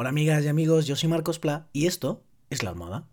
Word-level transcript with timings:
Hola 0.00 0.10
amigas 0.10 0.44
y 0.44 0.46
amigos, 0.46 0.86
yo 0.86 0.94
soy 0.94 1.08
Marcos 1.08 1.40
Pla 1.40 1.66
y 1.72 1.88
esto 1.88 2.22
es 2.50 2.62
La 2.62 2.70
Almohada. 2.70 3.08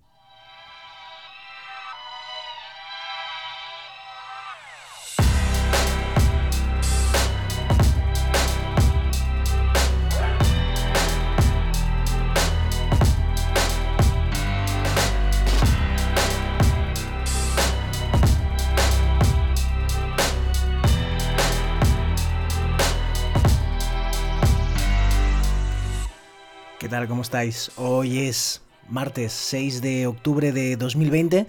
¿Qué 26.86 26.90
tal? 26.90 27.08
¿Cómo 27.08 27.24
estáis? 27.24 27.72
Hoy 27.78 28.20
es 28.20 28.62
martes 28.90 29.34
6 29.34 29.82
de 29.82 30.06
octubre 30.06 30.52
de 30.52 30.78
2020 30.78 31.48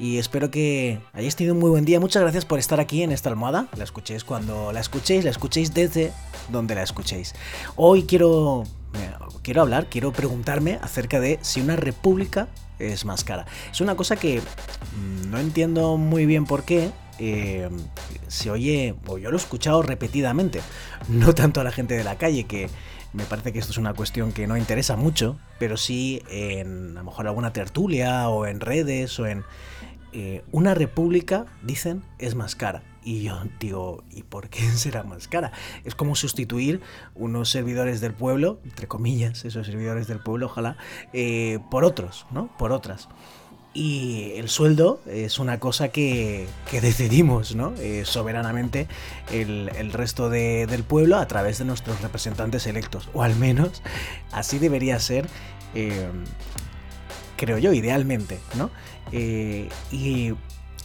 y 0.00 0.18
espero 0.18 0.50
que 0.50 0.98
hayáis 1.12 1.36
tenido 1.36 1.54
un 1.54 1.60
muy 1.60 1.70
buen 1.70 1.84
día. 1.84 2.00
Muchas 2.00 2.22
gracias 2.22 2.44
por 2.44 2.58
estar 2.58 2.80
aquí 2.80 3.04
en 3.04 3.12
esta 3.12 3.30
almohada. 3.30 3.68
La 3.76 3.84
escuchéis 3.84 4.24
cuando 4.24 4.72
la 4.72 4.80
escuchéis, 4.80 5.22
la 5.22 5.30
escuchéis 5.30 5.74
desde 5.74 6.10
donde 6.48 6.74
la 6.74 6.82
escuchéis. 6.82 7.36
Hoy 7.76 8.02
quiero, 8.02 8.64
quiero 9.42 9.62
hablar, 9.62 9.86
quiero 9.88 10.12
preguntarme 10.12 10.80
acerca 10.82 11.20
de 11.20 11.38
si 11.40 11.60
una 11.60 11.76
república 11.76 12.48
es 12.80 13.04
más 13.04 13.22
cara. 13.22 13.46
Es 13.70 13.80
una 13.80 13.94
cosa 13.94 14.16
que 14.16 14.40
mm, 14.40 15.30
no 15.30 15.38
entiendo 15.38 15.98
muy 15.98 16.26
bien 16.26 16.46
por 16.46 16.64
qué, 16.64 16.90
eh, 17.18 17.68
se 18.28 18.50
oye, 18.50 18.94
o 19.06 19.18
yo 19.18 19.30
lo 19.30 19.36
he 19.36 19.40
escuchado 19.40 19.82
repetidamente, 19.82 20.60
no 21.08 21.34
tanto 21.34 21.60
a 21.60 21.64
la 21.64 21.72
gente 21.72 21.96
de 21.96 22.04
la 22.04 22.16
calle, 22.16 22.44
que 22.44 22.68
me 23.12 23.24
parece 23.24 23.52
que 23.52 23.58
esto 23.58 23.72
es 23.72 23.78
una 23.78 23.94
cuestión 23.94 24.32
que 24.32 24.46
no 24.46 24.56
interesa 24.56 24.96
mucho, 24.96 25.38
pero 25.58 25.76
sí 25.76 26.22
en 26.28 26.96
a 26.96 27.00
lo 27.00 27.04
mejor 27.04 27.26
alguna 27.28 27.52
tertulia 27.52 28.28
o 28.28 28.46
en 28.46 28.60
redes 28.60 29.18
o 29.20 29.26
en 29.26 29.44
eh, 30.16 30.44
una 30.52 30.74
república, 30.74 31.44
dicen, 31.62 32.04
es 32.20 32.36
más 32.36 32.54
cara. 32.54 32.84
Y 33.02 33.24
yo 33.24 33.42
digo, 33.58 34.04
¿y 34.12 34.22
por 34.22 34.48
qué 34.48 34.62
será 34.70 35.02
más 35.02 35.26
cara? 35.26 35.50
Es 35.84 35.96
como 35.96 36.14
sustituir 36.14 36.80
unos 37.16 37.50
servidores 37.50 38.00
del 38.00 38.14
pueblo, 38.14 38.60
entre 38.62 38.86
comillas, 38.86 39.44
esos 39.44 39.66
servidores 39.66 40.06
del 40.06 40.20
pueblo, 40.20 40.46
ojalá, 40.46 40.76
eh, 41.12 41.58
por 41.68 41.84
otros, 41.84 42.26
¿no? 42.30 42.48
Por 42.56 42.70
otras. 42.70 43.08
Y 43.74 44.34
el 44.36 44.48
sueldo 44.48 45.00
es 45.04 45.40
una 45.40 45.58
cosa 45.58 45.88
que, 45.88 46.46
que 46.70 46.80
decidimos 46.80 47.56
¿no? 47.56 47.74
Eh, 47.80 48.04
soberanamente 48.04 48.86
el, 49.32 49.68
el 49.76 49.92
resto 49.92 50.30
de, 50.30 50.66
del 50.68 50.84
pueblo 50.84 51.16
a 51.16 51.26
través 51.26 51.58
de 51.58 51.64
nuestros 51.64 52.00
representantes 52.00 52.68
electos. 52.68 53.08
O 53.14 53.24
al 53.24 53.34
menos 53.34 53.82
así 54.30 54.60
debería 54.60 55.00
ser, 55.00 55.26
eh, 55.74 56.08
creo 57.36 57.58
yo, 57.58 57.72
idealmente. 57.72 58.38
¿no? 58.56 58.70
Eh, 59.10 59.68
y 59.90 60.34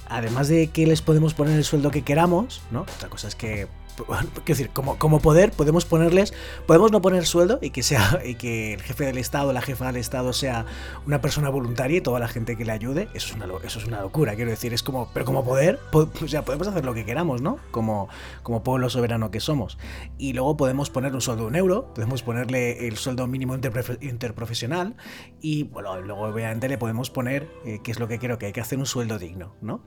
además 0.07 0.47
de 0.47 0.67
que 0.67 0.87
les 0.87 1.03
podemos 1.03 1.35
poner 1.35 1.55
el 1.57 1.63
sueldo 1.63 1.91
que 1.91 2.01
queramos, 2.01 2.63
¿no? 2.71 2.81
otra 2.81 3.09
cosa 3.09 3.27
es 3.27 3.35
que 3.35 3.67
decir, 4.45 4.69
como, 4.69 4.97
como 4.97 5.19
poder 5.19 5.51
podemos 5.51 5.85
ponerles, 5.85 6.33
podemos 6.65 6.91
no 6.91 7.01
poner 7.01 7.25
sueldo 7.25 7.59
y 7.61 7.69
que 7.69 7.83
sea 7.83 8.21
y 8.25 8.35
que 8.35 8.73
el 8.73 8.81
jefe 8.81 9.05
del 9.05 9.17
Estado, 9.17 9.53
la 9.53 9.61
jefa 9.61 9.87
del 9.87 9.97
Estado 9.97 10.33
sea 10.33 10.65
una 11.05 11.21
persona 11.21 11.49
voluntaria 11.49 11.97
y 11.97 12.01
toda 12.01 12.19
la 12.19 12.27
gente 12.27 12.57
que 12.57 12.65
le 12.65 12.71
ayude, 12.71 13.09
eso 13.13 13.29
es 13.29 13.35
una, 13.35 13.47
eso 13.63 13.79
es 13.79 13.85
una 13.85 14.01
locura, 14.01 14.35
quiero 14.35 14.51
decir, 14.51 14.73
es 14.73 14.83
como, 14.83 15.09
pero 15.13 15.25
como 15.25 15.43
poder, 15.43 15.79
o 15.93 16.27
sea, 16.27 16.43
podemos 16.43 16.67
hacer 16.67 16.85
lo 16.85 16.93
que 16.93 17.05
queramos, 17.05 17.41
¿no? 17.41 17.57
Como, 17.71 18.09
como 18.43 18.63
pueblo 18.63 18.89
soberano 18.89 19.31
que 19.31 19.39
somos. 19.39 19.77
Y 20.17 20.33
luego 20.33 20.57
podemos 20.57 20.89
poner 20.89 21.13
un 21.13 21.21
sueldo 21.21 21.43
de 21.43 21.49
un 21.49 21.55
euro, 21.55 21.93
podemos 21.93 22.23
ponerle 22.23 22.87
el 22.87 22.97
sueldo 22.97 23.27
mínimo 23.27 23.55
interprofesional 23.55 24.95
y, 25.41 25.63
bueno, 25.63 25.99
luego 26.01 26.21
obviamente 26.23 26.67
le 26.67 26.77
podemos 26.77 27.09
poner, 27.09 27.49
eh, 27.65 27.79
que 27.83 27.91
es 27.91 27.99
lo 27.99 28.07
que 28.07 28.19
creo 28.19 28.37
que 28.37 28.47
hay 28.47 28.53
que 28.53 28.61
hacer, 28.61 28.79
un 28.79 28.85
sueldo 28.85 29.19
digno, 29.19 29.55
¿no? 29.61 29.81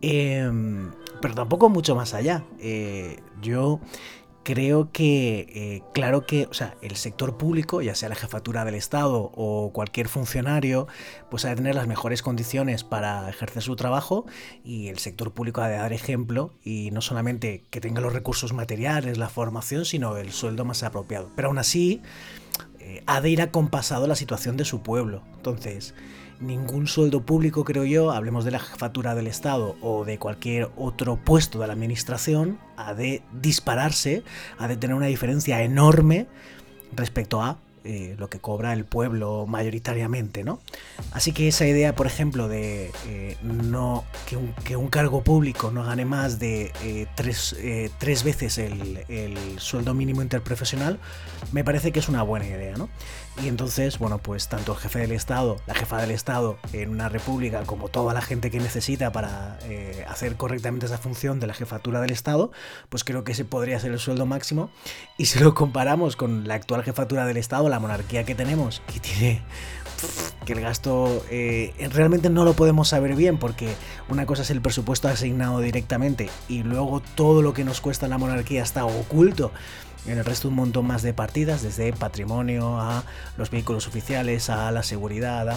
Eh, 0.00 0.50
pero 1.20 1.34
tampoco 1.34 1.68
mucho 1.68 1.94
más 1.94 2.14
allá. 2.14 2.44
Eh, 2.58 3.20
yo 3.40 3.51
creo 4.42 4.90
que, 4.92 5.46
eh, 5.54 5.82
claro 5.92 6.26
que, 6.26 6.46
o 6.46 6.54
sea, 6.54 6.74
el 6.82 6.96
sector 6.96 7.36
público, 7.36 7.80
ya 7.82 7.94
sea 7.94 8.08
la 8.08 8.14
jefatura 8.14 8.64
del 8.64 8.74
Estado 8.74 9.30
o 9.34 9.70
cualquier 9.72 10.08
funcionario, 10.08 10.88
pues 11.30 11.44
ha 11.44 11.50
de 11.50 11.56
tener 11.56 11.74
las 11.74 11.86
mejores 11.86 12.22
condiciones 12.22 12.84
para 12.84 13.28
ejercer 13.28 13.62
su 13.62 13.76
trabajo 13.76 14.26
y 14.64 14.88
el 14.88 14.98
sector 14.98 15.32
público 15.32 15.60
ha 15.60 15.68
de 15.68 15.76
dar 15.76 15.92
ejemplo 15.92 16.52
y 16.64 16.90
no 16.90 17.00
solamente 17.00 17.64
que 17.70 17.80
tenga 17.80 18.00
los 18.00 18.12
recursos 18.12 18.52
materiales, 18.52 19.18
la 19.18 19.28
formación, 19.28 19.84
sino 19.84 20.16
el 20.16 20.32
sueldo 20.32 20.64
más 20.64 20.82
apropiado. 20.82 21.30
Pero 21.36 21.48
aún 21.48 21.58
así, 21.58 22.02
ha 23.06 23.20
de 23.20 23.30
ir 23.30 23.42
acompasado 23.42 24.06
la 24.06 24.16
situación 24.16 24.56
de 24.56 24.64
su 24.64 24.82
pueblo. 24.82 25.22
Entonces, 25.36 25.94
ningún 26.40 26.86
sueldo 26.86 27.24
público, 27.24 27.64
creo 27.64 27.84
yo, 27.84 28.10
hablemos 28.10 28.44
de 28.44 28.50
la 28.50 28.58
jefatura 28.58 29.14
del 29.14 29.26
Estado 29.26 29.76
o 29.80 30.04
de 30.04 30.18
cualquier 30.18 30.70
otro 30.76 31.16
puesto 31.16 31.60
de 31.60 31.66
la 31.66 31.72
administración, 31.72 32.58
ha 32.76 32.94
de 32.94 33.22
dispararse, 33.40 34.22
ha 34.58 34.68
de 34.68 34.76
tener 34.76 34.96
una 34.96 35.06
diferencia 35.06 35.62
enorme 35.62 36.26
respecto 36.94 37.42
a 37.42 37.58
eh, 37.84 38.14
lo 38.18 38.30
que 38.30 38.38
cobra 38.38 38.72
el 38.72 38.84
pueblo 38.84 39.44
mayoritariamente, 39.48 40.44
¿no? 40.44 40.60
Así 41.10 41.32
que 41.32 41.48
esa 41.48 41.66
idea, 41.66 41.96
por 41.96 42.06
ejemplo, 42.06 42.46
de 42.46 42.92
eh, 43.08 43.36
no 43.42 44.04
que 44.26 44.76
un, 44.76 44.88
cargo 44.88 45.24
público 45.24 45.70
no 45.72 45.84
gane 45.84 46.04
más 46.04 46.38
de 46.38 46.72
eh, 46.82 47.06
tres, 47.16 47.56
tres, 47.98 48.22
veces 48.22 48.58
el, 48.58 49.04
el, 49.08 49.36
sueldo 49.58 49.94
mínimo 49.94 50.22
interprofesional, 50.22 51.00
me 51.50 51.64
parece 51.64 51.90
que 51.90 51.98
es 51.98 52.08
una 52.08 52.22
buena 52.22 52.46
idea, 52.46 52.76
¿no? 52.76 52.88
Y 53.42 53.48
entonces, 53.48 53.98
bueno, 53.98 54.18
pues 54.18 54.48
tanto 54.48 54.72
el 54.72 54.78
jefe 54.78 54.98
del 54.98 55.12
Estado, 55.12 55.56
la 55.66 55.74
jefa 55.74 55.98
del 56.00 56.10
Estado 56.10 56.58
en 56.74 56.90
una 56.90 57.08
república, 57.08 57.62
como 57.64 57.88
toda 57.88 58.12
la 58.12 58.20
gente 58.20 58.50
que 58.50 58.60
necesita 58.60 59.10
para 59.10 59.58
hacer 60.06 60.36
correctamente 60.36 60.84
esa 60.84 60.98
función 60.98 61.40
de 61.40 61.46
la 61.46 61.54
jefatura 61.54 62.02
del 62.02 62.10
Estado, 62.10 62.52
pues 62.90 63.04
creo 63.04 63.24
que 63.24 63.32
ese 63.32 63.46
podría 63.46 63.80
ser 63.80 63.92
el 63.92 63.98
sueldo 63.98 64.26
máximo. 64.26 64.70
Y 65.16 65.26
si 65.26 65.38
lo 65.38 65.54
comparamos 65.54 66.14
con 66.16 66.46
la 66.46 66.54
actual 66.54 66.82
jefatura 66.82 67.24
del 67.24 67.38
Estado, 67.38 67.70
la 67.72 67.80
monarquía 67.80 68.24
que 68.24 68.34
tenemos, 68.34 68.82
que 68.92 69.00
tiene 69.00 69.42
que 70.44 70.52
el 70.54 70.60
gasto 70.60 71.24
eh, 71.30 71.72
realmente 71.92 72.28
no 72.28 72.44
lo 72.44 72.54
podemos 72.54 72.88
saber 72.88 73.14
bien 73.14 73.38
porque 73.38 73.72
una 74.08 74.26
cosa 74.26 74.42
es 74.42 74.50
el 74.50 74.60
presupuesto 74.60 75.08
asignado 75.08 75.60
directamente 75.60 76.28
y 76.48 76.64
luego 76.64 77.00
todo 77.14 77.42
lo 77.42 77.52
que 77.52 77.64
nos 77.64 77.80
cuesta 77.80 78.08
la 78.08 78.18
monarquía 78.18 78.62
está 78.62 78.84
oculto 78.84 79.52
en 80.06 80.18
el 80.18 80.24
resto 80.24 80.48
un 80.48 80.54
montón 80.54 80.86
más 80.86 81.02
de 81.02 81.14
partidas, 81.14 81.62
desde 81.62 81.92
patrimonio 81.92 82.80
a 82.80 83.04
los 83.36 83.50
vehículos 83.50 83.86
oficiales, 83.86 84.50
a 84.50 84.70
la 84.72 84.82
seguridad. 84.82 85.56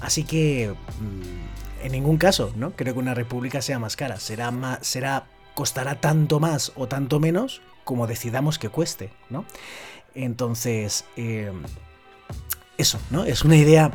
Así 0.00 0.24
que 0.24 0.74
mmm, 1.00 1.84
en 1.84 1.92
ningún 1.92 2.16
caso, 2.16 2.52
¿no? 2.56 2.72
Creo 2.72 2.94
que 2.94 3.00
una 3.00 3.14
república 3.14 3.60
sea 3.60 3.78
más 3.78 3.96
cara. 3.96 4.18
Será 4.18 4.50
más, 4.50 4.78
será, 4.86 5.26
costará 5.54 6.00
tanto 6.00 6.40
más 6.40 6.72
o 6.76 6.88
tanto 6.88 7.20
menos 7.20 7.60
como 7.84 8.06
decidamos 8.06 8.58
que 8.58 8.70
cueste, 8.70 9.10
¿no? 9.28 9.44
Entonces, 10.16 11.04
eh, 11.16 11.52
eso, 12.78 12.98
¿no? 13.10 13.24
Es 13.24 13.44
una 13.44 13.56
idea 13.56 13.92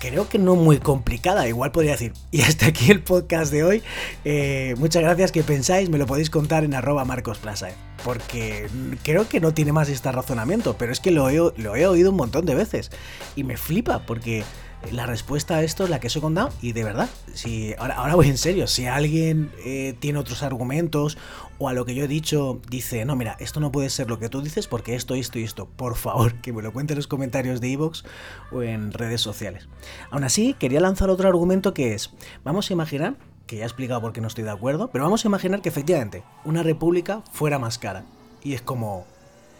creo 0.00 0.28
que 0.28 0.38
no 0.38 0.56
muy 0.56 0.78
complicada, 0.78 1.46
igual 1.48 1.72
podría 1.72 1.92
decir. 1.92 2.12
Y 2.30 2.42
hasta 2.42 2.66
aquí 2.66 2.90
el 2.90 3.02
podcast 3.02 3.52
de 3.52 3.64
hoy. 3.64 3.82
Eh, 4.24 4.74
muchas 4.78 5.02
gracias 5.02 5.32
que 5.32 5.42
pensáis, 5.42 5.90
me 5.90 5.98
lo 5.98 6.06
podéis 6.06 6.30
contar 6.30 6.64
en 6.64 6.74
arroba 6.74 7.04
marcosplaza. 7.04 7.70
Eh, 7.70 7.74
porque 8.04 8.68
creo 9.02 9.28
que 9.28 9.40
no 9.40 9.54
tiene 9.54 9.72
más 9.72 9.88
este 9.88 10.10
razonamiento, 10.10 10.76
pero 10.76 10.92
es 10.92 11.00
que 11.00 11.10
lo 11.10 11.28
he, 11.28 11.36
lo 11.36 11.76
he 11.76 11.86
oído 11.86 12.10
un 12.10 12.16
montón 12.16 12.46
de 12.46 12.54
veces. 12.54 12.90
Y 13.36 13.44
me 13.44 13.56
flipa, 13.56 14.04
porque 14.06 14.44
la 14.90 15.06
respuesta 15.06 15.56
a 15.56 15.62
esto 15.62 15.84
es 15.84 15.90
la 15.90 16.00
que 16.00 16.08
os 16.08 16.16
he 16.16 16.20
contado 16.20 16.50
y 16.60 16.72
de 16.72 16.84
verdad, 16.84 17.08
si 17.34 17.74
ahora, 17.78 17.94
ahora 17.94 18.14
voy 18.14 18.28
en 18.28 18.38
serio, 18.38 18.66
si 18.66 18.86
alguien 18.86 19.50
eh, 19.64 19.94
tiene 20.00 20.18
otros 20.18 20.42
argumentos 20.42 21.16
o 21.58 21.68
a 21.68 21.72
lo 21.72 21.84
que 21.84 21.94
yo 21.94 22.04
he 22.04 22.08
dicho 22.08 22.60
dice, 22.68 23.04
no, 23.04 23.14
mira, 23.14 23.36
esto 23.38 23.60
no 23.60 23.70
puede 23.70 23.88
ser 23.90 24.08
lo 24.08 24.18
que 24.18 24.28
tú 24.28 24.42
dices 24.42 24.66
porque 24.66 24.94
esto, 24.94 25.14
esto 25.14 25.38
y 25.38 25.44
esto, 25.44 25.66
por 25.66 25.96
favor, 25.96 26.34
que 26.42 26.52
me 26.52 26.62
lo 26.62 26.72
cuente 26.72 26.94
en 26.94 26.98
los 26.98 27.06
comentarios 27.06 27.60
de 27.60 27.68
iVoox 27.68 28.02
o 28.50 28.62
en 28.62 28.92
redes 28.92 29.20
sociales. 29.20 29.68
Aún 30.10 30.24
así, 30.24 30.54
quería 30.54 30.80
lanzar 30.80 31.10
otro 31.10 31.28
argumento 31.28 31.72
que 31.72 31.94
es, 31.94 32.10
vamos 32.44 32.70
a 32.70 32.72
imaginar, 32.72 33.14
que 33.46 33.56
ya 33.56 33.62
he 33.62 33.66
explicado 33.66 34.00
por 34.00 34.12
qué 34.12 34.20
no 34.20 34.28
estoy 34.28 34.44
de 34.44 34.50
acuerdo, 34.50 34.90
pero 34.90 35.04
vamos 35.04 35.24
a 35.24 35.28
imaginar 35.28 35.62
que 35.62 35.68
efectivamente 35.68 36.24
una 36.44 36.62
república 36.62 37.22
fuera 37.32 37.58
más 37.58 37.78
cara. 37.78 38.04
Y 38.42 38.54
es 38.54 38.62
como... 38.62 39.06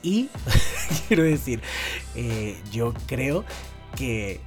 Y, 0.03 0.29
quiero 1.09 1.23
decir, 1.23 1.63
eh, 2.17 2.61
yo 2.73 2.93
creo 3.07 3.45
que 3.95 4.41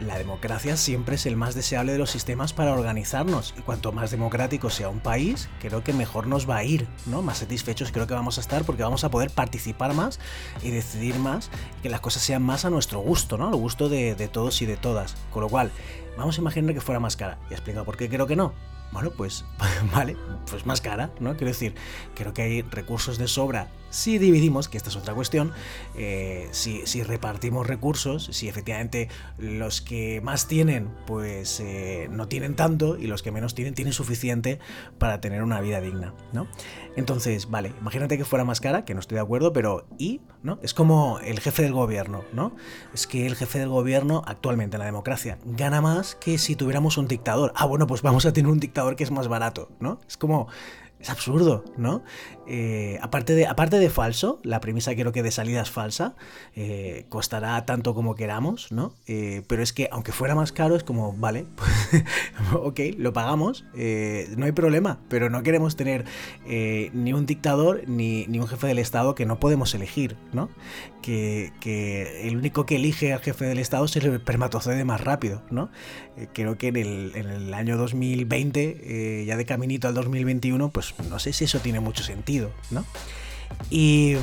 la 0.00 0.18
democracia 0.18 0.76
siempre 0.76 1.16
es 1.16 1.26
el 1.26 1.36
más 1.36 1.54
deseable 1.54 1.92
de 1.92 1.98
los 1.98 2.10
sistemas 2.10 2.52
para 2.52 2.72
organizarnos 2.72 3.54
y 3.58 3.62
cuanto 3.62 3.92
más 3.92 4.10
democrático 4.10 4.70
sea 4.70 4.88
un 4.88 5.00
país, 5.00 5.48
creo 5.60 5.82
que 5.82 5.92
mejor 5.92 6.26
nos 6.26 6.48
va 6.48 6.56
a 6.56 6.64
ir, 6.64 6.86
¿no? 7.06 7.22
Más 7.22 7.38
satisfechos 7.38 7.90
creo 7.90 8.06
que 8.06 8.14
vamos 8.14 8.38
a 8.38 8.40
estar 8.40 8.64
porque 8.64 8.82
vamos 8.82 9.04
a 9.04 9.10
poder 9.10 9.30
participar 9.30 9.94
más 9.94 10.20
y 10.62 10.70
decidir 10.70 11.18
más 11.18 11.50
que 11.82 11.88
las 11.88 12.00
cosas 12.00 12.22
sean 12.22 12.42
más 12.42 12.64
a 12.64 12.70
nuestro 12.70 13.00
gusto, 13.00 13.38
¿no? 13.38 13.48
Al 13.48 13.56
gusto 13.56 13.88
de, 13.88 14.14
de 14.14 14.28
todos 14.28 14.62
y 14.62 14.66
de 14.66 14.76
todas. 14.76 15.16
Con 15.32 15.42
lo 15.42 15.48
cual, 15.48 15.70
vamos 16.16 16.38
a 16.38 16.40
imaginar 16.40 16.74
que 16.74 16.80
fuera 16.80 17.00
más 17.00 17.16
cara. 17.16 17.38
Y 17.48 17.52
he 17.52 17.56
explicado 17.56 17.84
por 17.84 17.96
qué 17.96 18.08
creo 18.08 18.26
que 18.26 18.36
no. 18.36 18.52
Bueno, 18.92 19.10
pues 19.10 19.44
vale, 19.94 20.16
pues 20.50 20.66
más 20.66 20.80
cara, 20.80 21.10
¿no? 21.20 21.36
Quiero 21.36 21.48
decir, 21.48 21.74
creo 22.14 22.32
que 22.32 22.42
hay 22.42 22.62
recursos 22.62 23.18
de 23.18 23.28
sobra 23.28 23.68
si 23.90 24.18
dividimos, 24.18 24.68
que 24.68 24.76
esta 24.76 24.90
es 24.90 24.96
otra 24.96 25.14
cuestión, 25.14 25.52
eh, 25.96 26.48
si, 26.52 27.02
repartimos 27.02 27.66
recursos, 27.66 28.28
si 28.32 28.48
efectivamente 28.48 29.08
los 29.38 29.80
que 29.80 30.20
más 30.20 30.46
tienen, 30.46 30.90
pues 31.06 31.60
eh, 31.60 32.08
no 32.10 32.28
tienen 32.28 32.54
tanto 32.54 32.98
y 32.98 33.06
los 33.06 33.22
que 33.22 33.32
menos 33.32 33.54
tienen, 33.54 33.74
tienen 33.74 33.92
suficiente 33.94 34.58
para 34.98 35.20
tener 35.20 35.42
una 35.42 35.60
vida 35.60 35.80
digna, 35.80 36.12
¿no? 36.32 36.48
Entonces, 36.96 37.48
vale, 37.48 37.72
imagínate 37.80 38.18
que 38.18 38.24
fuera 38.24 38.44
más 38.44 38.60
cara, 38.60 38.84
que 38.84 38.92
no 38.92 39.00
estoy 39.00 39.16
de 39.16 39.22
acuerdo, 39.22 39.52
pero 39.52 39.86
¿y? 39.98 40.20
¿no? 40.42 40.58
Es 40.62 40.74
como 40.74 41.18
el 41.20 41.40
jefe 41.40 41.62
del 41.62 41.72
gobierno, 41.72 42.24
¿no? 42.32 42.52
Es 42.92 43.06
que 43.06 43.26
el 43.26 43.36
jefe 43.36 43.58
del 43.58 43.68
gobierno 43.68 44.22
actualmente 44.26 44.76
en 44.76 44.80
la 44.80 44.86
democracia 44.86 45.38
gana 45.44 45.80
más 45.80 46.14
que 46.16 46.38
si 46.38 46.56
tuviéramos 46.56 46.96
un 46.98 47.08
dictador. 47.08 47.52
Ah, 47.54 47.66
bueno, 47.66 47.86
pues 47.86 48.02
vamos 48.02 48.26
a 48.26 48.32
tener 48.32 48.50
un 48.50 48.60
dictador 48.60 48.77
que 48.96 49.04
es 49.04 49.10
más 49.10 49.28
barato, 49.28 49.68
¿no? 49.80 49.98
Es 50.06 50.16
como 50.16 50.48
es 51.00 51.10
absurdo, 51.10 51.64
¿no? 51.76 52.02
Eh, 52.50 52.98
aparte, 53.02 53.34
de, 53.34 53.46
aparte 53.46 53.78
de 53.78 53.90
falso, 53.90 54.40
la 54.42 54.60
premisa 54.60 54.94
creo 54.94 55.12
que 55.12 55.22
de 55.22 55.30
salida 55.30 55.60
es 55.60 55.70
falsa, 55.70 56.16
eh, 56.56 57.04
costará 57.10 57.64
tanto 57.66 57.94
como 57.94 58.14
queramos, 58.14 58.72
¿no? 58.72 58.94
Eh, 59.06 59.42
pero 59.46 59.62
es 59.62 59.72
que 59.72 59.88
aunque 59.92 60.12
fuera 60.12 60.34
más 60.34 60.50
caro, 60.50 60.74
es 60.74 60.82
como, 60.82 61.12
vale, 61.12 61.46
pues, 61.54 62.04
ok, 62.54 62.80
lo 62.96 63.12
pagamos, 63.12 63.64
no 63.74 64.46
hay 64.46 64.52
problema, 64.52 64.98
pero 65.08 65.28
no 65.30 65.42
queremos 65.42 65.76
tener 65.76 66.04
ni 66.46 67.12
un 67.12 67.26
dictador 67.26 67.82
ni, 67.86 68.26
ni, 68.26 68.40
un 68.40 68.48
jefe 68.48 68.66
del 68.66 68.78
Estado 68.78 69.14
que 69.14 69.26
no 69.26 69.38
podemos 69.38 69.74
elegir, 69.74 70.16
¿no? 70.32 70.48
Que, 71.02 71.52
que, 71.60 72.26
el 72.26 72.36
único 72.36 72.66
que 72.66 72.76
elige 72.76 73.12
al 73.12 73.20
jefe 73.20 73.44
del 73.44 73.58
Estado 73.58 73.84
es 73.84 73.94
el 73.96 74.06
espermatozoide 74.14 74.84
más 74.84 75.02
rápido, 75.02 75.42
¿no? 75.50 75.70
creo 76.32 76.58
que 76.58 76.66
en 76.66 76.76
el, 76.76 77.12
en 77.14 77.30
el 77.30 77.54
año 77.54 77.76
2020, 77.76 79.24
ya 79.24 79.36
de 79.36 79.44
caminito 79.44 79.86
al 79.86 79.94
2021, 79.94 80.70
pues 80.70 80.87
no 81.08 81.18
sé 81.18 81.32
si 81.32 81.44
eso 81.44 81.60
tiene 81.60 81.80
mucho 81.80 82.02
sentido, 82.02 82.50
¿no? 82.70 82.84
Y 83.70 84.16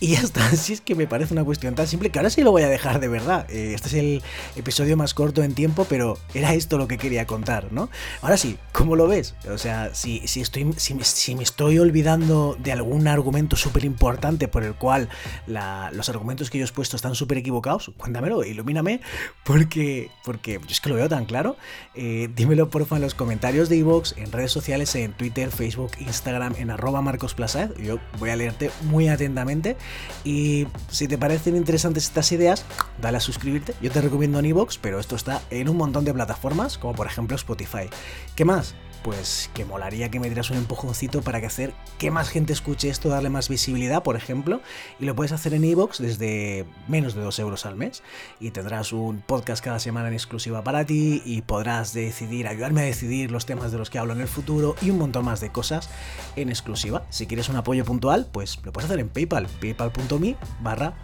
y 0.00 0.14
ya 0.14 0.20
está, 0.20 0.46
así 0.52 0.72
es 0.72 0.80
que 0.80 0.94
me 0.94 1.06
parece 1.06 1.34
una 1.34 1.44
cuestión 1.44 1.74
tan 1.74 1.86
simple 1.86 2.10
que 2.10 2.18
ahora 2.18 2.30
sí 2.30 2.42
lo 2.42 2.50
voy 2.50 2.62
a 2.62 2.68
dejar 2.68 3.00
de 3.00 3.08
verdad. 3.08 3.46
Eh, 3.50 3.74
este 3.74 3.88
es 3.88 3.94
el 3.94 4.22
episodio 4.56 4.96
más 4.96 5.12
corto 5.12 5.42
en 5.42 5.54
tiempo, 5.54 5.86
pero 5.88 6.18
era 6.32 6.54
esto 6.54 6.78
lo 6.78 6.88
que 6.88 6.96
quería 6.96 7.26
contar, 7.26 7.70
¿no? 7.70 7.90
Ahora 8.22 8.38
sí, 8.38 8.56
¿cómo 8.72 8.96
lo 8.96 9.06
ves? 9.06 9.34
O 9.50 9.58
sea, 9.58 9.94
si, 9.94 10.26
si, 10.26 10.40
estoy, 10.40 10.72
si, 10.76 11.34
me 11.34 11.42
estoy 11.42 11.78
olvidando 11.78 12.56
de 12.58 12.72
algún 12.72 13.08
argumento 13.08 13.56
súper 13.56 13.84
importante 13.84 14.48
por 14.48 14.64
el 14.64 14.74
cual 14.74 15.10
los 15.46 16.08
argumentos 16.08 16.48
que 16.48 16.58
yo 16.58 16.64
he 16.64 16.66
expuesto 16.66 16.96
están 16.96 17.14
súper 17.14 17.38
equivocados, 17.38 17.90
cuéntamelo, 17.98 18.42
ilumíname, 18.42 19.00
porque, 19.44 20.10
porque 20.24 20.60
es 20.68 20.80
que 20.80 20.88
lo 20.88 20.94
veo 20.94 21.08
tan 21.08 21.26
claro. 21.26 21.56
Eh, 21.94 22.30
dímelo 22.34 22.70
porfa 22.70 22.96
en 22.96 23.02
los 23.02 23.14
comentarios 23.14 23.68
de 23.68 23.76
iVoox, 23.76 24.16
en 24.16 24.32
redes 24.32 24.50
sociales, 24.50 24.94
en 24.94 25.12
Twitter, 25.12 25.50
Facebook, 25.50 25.92
Instagram, 25.98 26.54
en 26.58 26.70
arroba 26.70 27.02
Marcos 27.02 27.36
Yo 27.78 27.98
voy 28.18 28.30
a 28.30 28.36
leerte 28.36 28.70
muy 28.84 29.08
atentamente 29.08 29.76
y 30.24 30.66
si 30.90 31.08
te 31.08 31.18
parecen 31.18 31.56
interesantes 31.56 32.04
estas 32.04 32.32
ideas, 32.32 32.64
dale 33.00 33.16
a 33.16 33.20
suscribirte. 33.20 33.74
Yo 33.80 33.90
te 33.90 34.00
recomiendo 34.00 34.38
en 34.38 34.46
pero 34.78 35.00
esto 35.00 35.16
está 35.16 35.40
en 35.50 35.68
un 35.68 35.76
montón 35.76 36.04
de 36.04 36.12
plataformas, 36.12 36.78
como 36.78 36.94
por 36.94 37.06
ejemplo 37.06 37.36
Spotify. 37.36 37.88
¿Qué 38.34 38.44
más? 38.44 38.74
Pues 39.02 39.50
que 39.54 39.64
molaría 39.64 40.10
que 40.10 40.20
me 40.20 40.28
dieras 40.28 40.50
un 40.50 40.58
empujoncito 40.58 41.22
para 41.22 41.40
que 41.40 41.46
hacer 41.46 41.72
que 41.98 42.10
más 42.10 42.28
gente 42.28 42.52
escuche 42.52 42.88
esto, 42.88 43.08
darle 43.08 43.30
más 43.30 43.48
visibilidad, 43.48 44.02
por 44.02 44.16
ejemplo, 44.16 44.60
y 44.98 45.04
lo 45.04 45.14
puedes 45.14 45.32
hacer 45.32 45.54
en 45.54 45.64
iVoox 45.64 45.98
desde 45.98 46.66
menos 46.88 47.14
de 47.14 47.22
2 47.22 47.38
euros 47.38 47.66
al 47.66 47.76
mes 47.76 48.02
y 48.40 48.50
tendrás 48.50 48.92
un 48.92 49.20
podcast 49.20 49.64
cada 49.64 49.78
semana 49.78 50.08
en 50.08 50.14
exclusiva 50.14 50.62
para 50.62 50.84
ti 50.84 51.22
y 51.24 51.42
podrás 51.42 51.92
decidir, 51.92 52.48
ayudarme 52.48 52.82
a 52.82 52.84
decidir 52.84 53.30
los 53.30 53.46
temas 53.46 53.72
de 53.72 53.78
los 53.78 53.90
que 53.90 53.98
hablo 53.98 54.12
en 54.12 54.20
el 54.20 54.28
futuro 54.28 54.74
y 54.82 54.90
un 54.90 54.98
montón 54.98 55.24
más 55.24 55.40
de 55.40 55.50
cosas 55.50 55.88
en 56.36 56.48
exclusiva. 56.48 57.06
Si 57.10 57.26
quieres 57.26 57.48
un 57.48 57.56
apoyo 57.56 57.84
puntual, 57.84 58.28
pues 58.32 58.58
lo 58.64 58.72
puedes 58.72 58.90
hacer 58.90 59.00
en 59.00 59.08
PayPal, 59.08 59.46
paypal.me 59.60 60.36
barra 60.60 60.94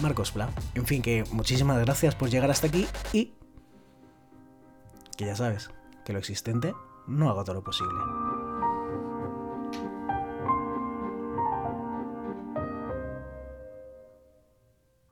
marcospla. 0.00 0.50
En 0.74 0.86
fin, 0.86 1.02
que 1.02 1.24
muchísimas 1.32 1.78
gracias 1.78 2.14
por 2.14 2.30
llegar 2.30 2.50
hasta 2.50 2.66
aquí 2.66 2.86
y 3.12 3.34
que 5.16 5.26
ya 5.26 5.36
sabes 5.36 5.70
que 6.04 6.12
lo 6.12 6.18
existente 6.18 6.74
no 7.06 7.28
hago 7.28 7.44
todo 7.44 7.54
lo 7.56 7.62
posible. 7.62 7.98